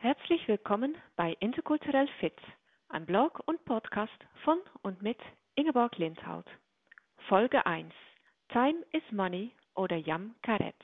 Herzlich 0.00 0.46
willkommen 0.46 0.96
bei 1.16 1.36
Interkulturell 1.40 2.06
Fit, 2.20 2.36
ein 2.88 3.04
Blog 3.04 3.42
und 3.46 3.64
Podcast 3.64 4.16
von 4.44 4.60
und 4.82 5.02
mit 5.02 5.18
Ingeborg 5.56 5.98
Lindhaut. 5.98 6.46
Folge 7.26 7.66
1: 7.66 7.92
Time 8.50 8.86
is 8.92 9.02
Money 9.10 9.50
oder 9.74 9.96
Yam 9.96 10.36
Karetz. 10.42 10.78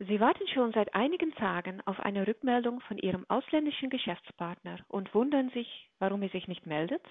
Sie 0.00 0.18
warten 0.18 0.48
schon 0.48 0.72
seit 0.72 0.92
einigen 0.96 1.30
Tagen 1.36 1.80
auf 1.86 2.00
eine 2.00 2.26
Rückmeldung 2.26 2.80
von 2.80 2.98
Ihrem 2.98 3.24
ausländischen 3.30 3.88
Geschäftspartner 3.88 4.80
und 4.88 5.14
wundern 5.14 5.50
sich, 5.50 5.88
warum 6.00 6.22
er 6.22 6.30
sich 6.30 6.48
nicht 6.48 6.66
meldet? 6.66 7.06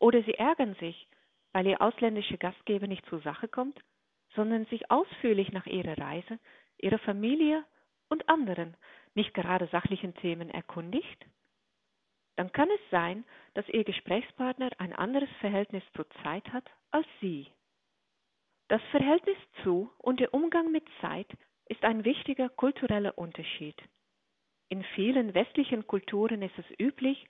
Oder 0.00 0.22
Sie 0.24 0.34
ärgern 0.34 0.74
sich, 0.74 1.08
weil 1.52 1.66
Ihr 1.66 1.80
ausländischer 1.80 2.36
Gastgeber 2.36 2.88
nicht 2.88 3.06
zur 3.06 3.22
Sache 3.22 3.48
kommt, 3.48 3.80
sondern 4.34 4.66
sich 4.66 4.90
ausführlich 4.90 5.50
nach 5.50 5.64
Ihrer 5.64 5.96
Reise, 5.96 6.38
Ihrer 6.76 6.98
Familie 6.98 7.64
und 8.12 8.28
anderen, 8.28 8.76
nicht 9.14 9.32
gerade 9.32 9.66
sachlichen 9.68 10.14
Themen 10.14 10.50
erkundigt? 10.50 11.26
Dann 12.36 12.52
kann 12.52 12.68
es 12.70 12.90
sein, 12.90 13.24
dass 13.54 13.68
Ihr 13.68 13.84
Gesprächspartner 13.84 14.70
ein 14.78 14.92
anderes 14.92 15.28
Verhältnis 15.40 15.82
zur 15.96 16.08
Zeit 16.22 16.46
hat 16.52 16.70
als 16.90 17.06
Sie. 17.20 17.50
Das 18.68 18.82
Verhältnis 18.90 19.36
zu 19.62 19.90
und 19.98 20.20
der 20.20 20.32
Umgang 20.32 20.70
mit 20.70 20.84
Zeit 21.00 21.28
ist 21.68 21.82
ein 21.84 22.04
wichtiger 22.04 22.48
kultureller 22.48 23.16
Unterschied. 23.16 23.76
In 24.68 24.84
vielen 24.94 25.34
westlichen 25.34 25.86
Kulturen 25.86 26.42
ist 26.42 26.58
es 26.58 26.78
üblich, 26.78 27.26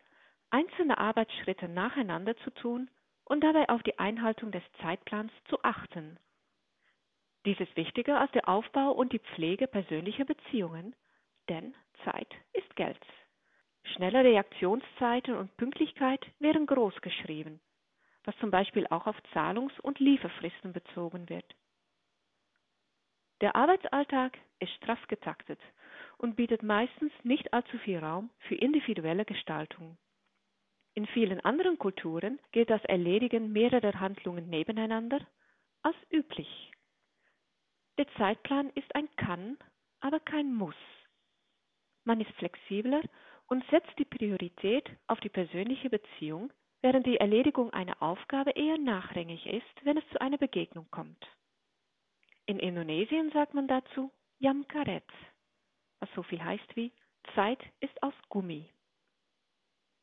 einzelne 0.51 0.99
Arbeitsschritte 0.99 1.69
nacheinander 1.69 2.37
zu 2.39 2.51
tun 2.51 2.91
und 3.25 3.43
dabei 3.43 3.69
auf 3.69 3.83
die 3.83 3.99
Einhaltung 3.99 4.53
des 4.53 4.63
Zeitplans 4.81 5.33
zu 5.49 5.63
achten. 5.63 6.19
Dies 7.45 7.59
ist 7.59 7.77
wichtiger 7.77 8.21
als 8.21 8.31
der 8.33 8.49
Aufbau 8.49 8.93
und 8.93 9.13
die 9.13 9.19
Pflege 9.19 9.67
persönlicher 9.67 10.25
Beziehungen, 10.25 10.95
denn 11.49 11.75
Zeit 12.05 12.33
ist 12.53 12.77
Geld. 12.77 13.05
Schnelle 13.83 14.25
Reaktionszeiten 14.25 15.35
und 15.35 15.57
Pünktlichkeit 15.57 16.25
wären 16.39 16.67
groß 16.67 17.01
geschrieben 17.01 17.61
was 18.25 18.37
zum 18.39 18.51
Beispiel 18.51 18.87
auch 18.89 19.07
auf 19.07 19.17
Zahlungs- 19.33 19.79
und 19.81 19.99
Lieferfristen 19.99 20.73
bezogen 20.73 21.29
wird. 21.29 21.45
Der 23.41 23.57
Arbeitsalltag 23.57 24.39
ist 24.61 24.73
straff 24.75 25.05
getaktet 25.09 25.59
und 26.19 26.37
bietet 26.37 26.63
meistens 26.63 27.13
nicht 27.25 27.53
allzu 27.53 27.77
viel 27.79 27.99
Raum 27.99 28.31
für 28.47 28.55
individuelle 28.55 29.25
Gestaltung. 29.25 29.99
In 30.95 31.07
vielen 31.07 31.41
anderen 31.41 31.79
Kulturen 31.79 32.39
gilt 32.53 32.71
das 32.71 32.85
Erledigen 32.85 33.53
mehrerer 33.53 33.99
Handlungen 33.99 34.49
nebeneinander 34.49 35.27
als 35.83 35.97
üblich. 36.11 36.72
Der 38.03 38.15
Zeitplan 38.17 38.69
ist 38.71 38.93
ein 38.97 39.09
Kann, 39.15 39.57
aber 40.01 40.19
kein 40.19 40.53
Muss. 40.53 40.75
Man 42.03 42.21
ist 42.21 42.33
flexibler 42.33 43.01
und 43.47 43.65
setzt 43.71 43.97
die 43.97 44.05
Priorität 44.05 44.91
auf 45.07 45.21
die 45.21 45.29
persönliche 45.29 45.89
Beziehung 45.89 46.53
während 46.81 47.07
die 47.07 47.19
Erledigung 47.19 47.73
einer 47.73 48.03
Aufgabe 48.03 48.51
eher 48.57 48.77
nachrangig 48.77 49.47
ist, 49.47 49.85
wenn 49.85 49.99
es 49.99 50.09
zu 50.11 50.21
einer 50.21 50.37
Begegnung 50.37 50.89
kommt. 50.91 51.25
In 52.47 52.59
Indonesien 52.59 53.31
sagt 53.31 53.55
man 53.55 53.69
dazu 53.69 54.11
Yam 54.41 54.67
Karet, 54.67 55.07
was 56.01 56.11
so 56.17 56.25
viel 56.25 56.43
heißt 56.43 56.75
wie 56.75 56.91
Zeit 57.37 57.63
ist 57.79 58.03
aus 58.03 58.15
Gummi. 58.31 58.69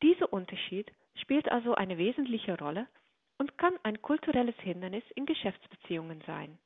Dieser 0.01 0.31
Unterschied 0.31 0.89
spielt 1.15 1.51
also 1.51 1.75
eine 1.75 1.97
wesentliche 1.97 2.57
Rolle 2.57 2.87
und 3.39 3.57
kann 3.57 3.77
ein 3.83 4.01
kulturelles 4.01 4.55
Hindernis 4.61 5.03
in 5.15 5.25
Geschäftsbeziehungen 5.25 6.23
sein, 6.25 6.57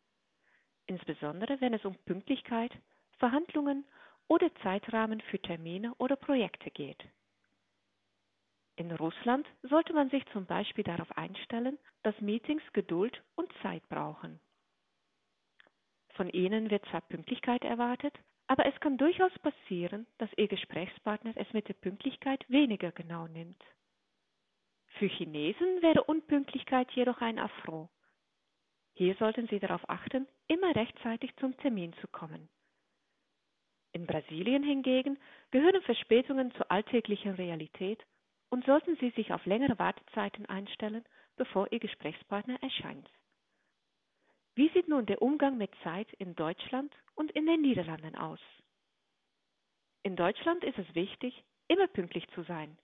insbesondere 0.87 1.59
wenn 1.61 1.73
es 1.73 1.85
um 1.85 1.95
Pünktlichkeit, 2.05 2.71
Verhandlungen 3.17 3.85
oder 4.27 4.53
Zeitrahmen 4.63 5.21
für 5.21 5.39
Termine 5.39 5.93
oder 5.95 6.15
Projekte 6.15 6.71
geht. 6.71 7.03
In 8.75 8.91
Russland 8.91 9.47
sollte 9.61 9.93
man 9.93 10.09
sich 10.09 10.25
zum 10.27 10.45
Beispiel 10.45 10.83
darauf 10.83 11.15
einstellen, 11.15 11.77
dass 12.01 12.19
Meetings 12.21 12.63
Geduld 12.73 13.21
und 13.35 13.51
Zeit 13.61 13.87
brauchen. 13.87 14.39
Von 16.15 16.29
ihnen 16.29 16.69
wird 16.69 16.85
zwar 16.85 17.01
Pünktlichkeit 17.01 17.63
erwartet, 17.63 18.13
aber 18.47 18.65
es 18.65 18.79
kann 18.79 18.97
durchaus 18.97 19.31
passieren, 19.39 20.05
dass 20.17 20.29
Ihr 20.37 20.47
Gesprächspartner 20.47 21.33
es 21.35 21.51
mit 21.53 21.67
der 21.67 21.73
Pünktlichkeit 21.75 22.43
weniger 22.49 22.91
genau 22.91 23.27
nimmt. 23.27 23.63
Für 24.99 25.07
Chinesen 25.07 25.81
wäre 25.81 26.03
Unpünktlichkeit 26.03 26.91
jedoch 26.91 27.19
ein 27.21 27.39
Affront. 27.39 27.89
Hier 28.95 29.15
sollten 29.15 29.47
Sie 29.47 29.59
darauf 29.59 29.87
achten, 29.89 30.27
immer 30.47 30.75
rechtzeitig 30.75 31.35
zum 31.37 31.57
Termin 31.57 31.93
zu 31.93 32.07
kommen. 32.07 32.49
In 33.91 34.07
Brasilien 34.07 34.63
hingegen 34.63 35.19
gehören 35.51 35.81
Verspätungen 35.83 36.51
zur 36.55 36.69
alltäglichen 36.71 37.33
Realität 37.33 38.03
und 38.49 38.65
sollten 38.65 38.95
Sie 38.97 39.09
sich 39.11 39.33
auf 39.33 39.45
längere 39.45 39.77
Wartezeiten 39.79 40.45
einstellen, 40.47 41.03
bevor 41.37 41.71
Ihr 41.71 41.79
Gesprächspartner 41.79 42.61
erscheint. 42.61 43.09
Wie 44.55 44.69
sieht 44.69 44.87
nun 44.87 45.07
der 45.07 45.21
Umgang 45.21 45.57
mit 45.57 45.71
Zeit 45.83 46.11
in 46.13 46.35
Deutschland 46.35 46.93
und 47.15 47.31
in 47.31 47.47
den 47.47 47.61
Niederlanden 47.61 48.15
aus? 48.15 48.39
In 50.03 50.15
Deutschland 50.15 50.63
ist 50.63 50.77
es 50.77 50.93
wichtig, 50.93 51.43
immer 51.67 51.87
pünktlich 51.87 52.27
zu 52.35 52.43
sein. 52.43 52.77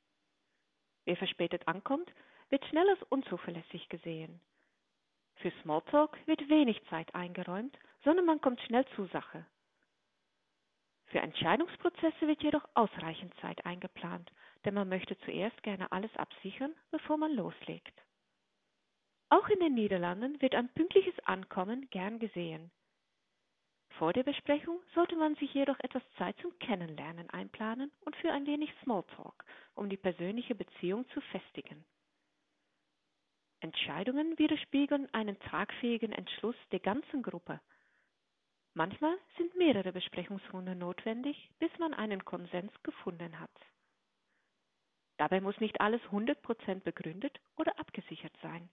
Wer 1.05 1.17
verspätet 1.17 1.67
ankommt, 1.67 2.11
wird 2.49 2.65
schnell 2.65 2.89
als 2.89 3.03
unzuverlässig 3.09 3.89
gesehen. 3.89 4.39
Für 5.39 5.51
Smalltalk 5.61 6.17
wird 6.27 6.49
wenig 6.49 6.81
Zeit 6.89 7.15
eingeräumt, 7.15 7.77
sondern 8.03 8.25
man 8.25 8.41
kommt 8.41 8.59
schnell 8.61 8.85
zur 8.95 9.07
Sache. 9.07 9.45
Für 11.07 11.19
Entscheidungsprozesse 11.19 12.27
wird 12.27 12.43
jedoch 12.43 12.67
ausreichend 12.75 13.33
Zeit 13.41 13.65
eingeplant, 13.65 14.31
denn 14.65 14.73
man 14.73 14.89
möchte 14.89 15.17
zuerst 15.19 15.61
gerne 15.63 15.91
alles 15.91 16.15
absichern, 16.17 16.75
bevor 16.91 17.17
man 17.17 17.33
loslegt. 17.33 17.93
Auch 19.29 19.47
in 19.47 19.59
den 19.59 19.75
Niederlanden 19.75 20.41
wird 20.41 20.55
ein 20.55 20.69
pünktliches 20.73 21.17
Ankommen 21.25 21.89
gern 21.89 22.19
gesehen. 22.19 22.71
Vor 23.97 24.11
der 24.11 24.23
Besprechung 24.23 24.79
sollte 24.93 25.15
man 25.15 25.35
sich 25.35 25.53
jedoch 25.53 25.79
etwas 25.79 26.03
Zeit 26.17 26.37
zum 26.41 26.57
Kennenlernen 26.59 27.29
einplanen 27.29 27.91
und 28.01 28.15
für 28.17 28.31
ein 28.31 28.45
wenig 28.45 28.71
Smalltalk, 28.83 29.45
um 29.75 29.89
die 29.89 29.97
persönliche 29.97 30.55
Beziehung 30.55 31.07
zu 31.09 31.21
festigen. 31.21 31.85
Entscheidungen 33.61 34.37
widerspiegeln 34.37 35.13
einen 35.13 35.39
tragfähigen 35.39 36.11
Entschluss 36.11 36.55
der 36.71 36.79
ganzen 36.79 37.23
Gruppe. 37.23 37.59
Manchmal 38.73 39.17
sind 39.37 39.55
mehrere 39.57 39.91
Besprechungsrunden 39.91 40.77
notwendig, 40.77 41.49
bis 41.59 41.71
man 41.79 41.93
einen 41.93 42.23
Konsens 42.23 42.71
gefunden 42.83 43.39
hat. 43.39 43.51
Dabei 45.17 45.41
muss 45.41 45.59
nicht 45.59 45.81
alles 45.81 46.01
100% 46.03 46.81
begründet 46.81 47.39
oder 47.57 47.77
abgesichert 47.77 48.33
sein. 48.41 48.69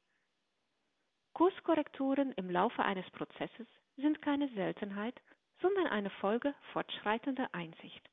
Kurskorrekturen 1.32 2.32
im 2.32 2.50
Laufe 2.50 2.84
eines 2.84 3.10
Prozesses 3.10 3.66
sind 3.97 4.22
keine 4.22 4.48
Seltenheit, 4.54 5.20
sondern 5.60 5.88
eine 5.88 6.10
Folge 6.10 6.54
fortschreitender 6.72 7.53
Einsicht. 7.53 8.08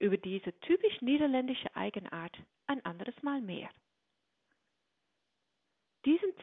Über 0.00 0.16
diese 0.16 0.58
typisch 0.60 1.00
niederländische 1.02 1.74
Eigenart 1.76 2.36
ein 2.66 2.84
anderes 2.84 3.14
Mal 3.22 3.40
mehr. 3.40 3.68